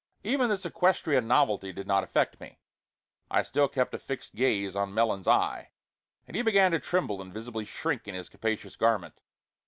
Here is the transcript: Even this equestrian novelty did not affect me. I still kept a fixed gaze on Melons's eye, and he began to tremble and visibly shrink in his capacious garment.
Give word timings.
Even 0.23 0.49
this 0.49 0.65
equestrian 0.65 1.27
novelty 1.27 1.71
did 1.71 1.85
not 1.85 2.03
affect 2.03 2.39
me. 2.39 2.57
I 3.29 3.43
still 3.43 3.67
kept 3.67 3.93
a 3.93 3.99
fixed 3.99 4.33
gaze 4.33 4.75
on 4.75 4.95
Melons's 4.95 5.27
eye, 5.27 5.73
and 6.25 6.35
he 6.35 6.41
began 6.41 6.71
to 6.71 6.79
tremble 6.79 7.21
and 7.21 7.31
visibly 7.31 7.65
shrink 7.65 8.07
in 8.07 8.15
his 8.15 8.27
capacious 8.27 8.75
garment. 8.75 9.21